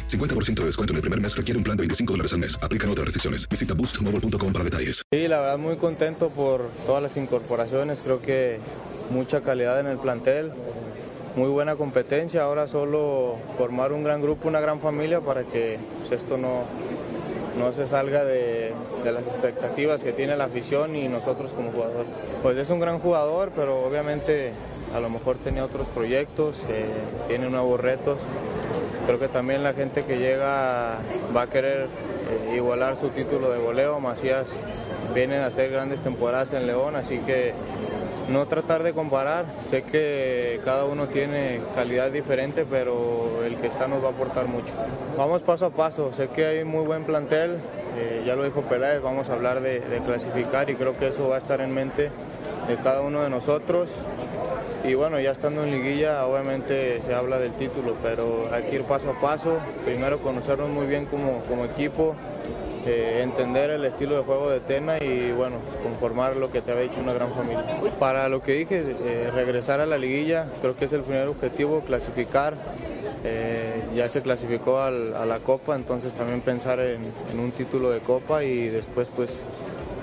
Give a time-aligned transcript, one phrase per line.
[0.00, 2.58] 50% de descuento en el primer mes requiere un plan de 25 dólares al mes.
[2.62, 3.48] Aplican otras restricciones.
[3.48, 5.02] Visita boostmobile.com para detalles.
[5.12, 7.98] Sí, la verdad muy contento por todas las incorporaciones.
[8.02, 8.58] Creo que
[9.10, 10.52] mucha calidad en el plantel.
[11.36, 12.42] Muy buena competencia.
[12.42, 16.64] Ahora solo formar un gran grupo, una gran familia para que pues, esto no,
[17.58, 18.72] no se salga de,
[19.04, 22.04] de las expectativas que tiene la afición y nosotros como jugador.
[22.42, 24.52] Pues es un gran jugador, pero obviamente
[24.94, 26.84] a lo mejor tenía otros proyectos, eh,
[27.28, 28.18] tiene nuevos retos.
[29.06, 30.96] Creo que también la gente que llega
[31.36, 31.88] va a querer
[32.30, 33.98] eh, igualar su título de goleo.
[34.00, 34.46] Macías
[35.14, 37.52] viene a hacer grandes temporadas en León, así que
[38.28, 39.44] no tratar de comparar.
[39.68, 44.46] Sé que cada uno tiene calidad diferente, pero el que está nos va a aportar
[44.46, 44.68] mucho.
[45.18, 46.12] Vamos paso a paso.
[46.16, 47.58] Sé que hay muy buen plantel.
[47.98, 51.36] eh, ya lo dijo Peláez, vamos a hablar de clasificar y creo que eso va
[51.36, 52.10] a estar en mente
[52.68, 53.88] de cada uno de nosotros.
[54.84, 58.82] Y bueno, ya estando en liguilla, obviamente se habla del título, pero hay que ir
[58.82, 59.58] paso a paso.
[59.84, 62.16] Primero conocernos muy bien como, como equipo,
[62.84, 66.84] eh, entender el estilo de juego de Tena y bueno, conformar lo que te había
[66.84, 67.64] hecho una gran familia.
[68.00, 71.82] Para lo que dije, eh, regresar a la liguilla, creo que es el primer objetivo,
[71.82, 72.54] clasificar.
[73.24, 78.00] Eh, ya se clasificó a la Copa, entonces también pensar en, en un título de
[78.00, 79.30] Copa y después pues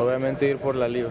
[0.00, 1.10] obviamente ir por la Liga.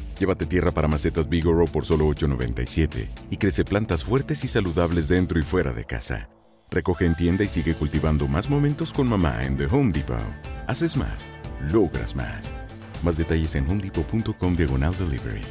[0.21, 5.39] Llévate tierra para macetas Bigoro por solo $8.97 y crece plantas fuertes y saludables dentro
[5.39, 6.29] y fuera de casa.
[6.69, 10.19] Recoge en tienda y sigue cultivando más momentos con mamá en The Home Depot.
[10.67, 11.31] Haces más,
[11.71, 12.53] logras más.
[13.01, 15.41] Más detalles en homedepot.com diagonal delivery.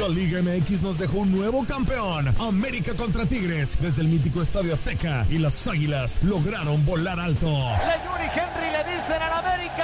[0.00, 2.34] La Liga MX nos dejó un nuevo campeón.
[2.40, 7.46] América contra Tigres desde el mítico Estadio Azteca y las Águilas lograron volar alto.
[7.46, 9.83] Le Yuri Henry le dicen al América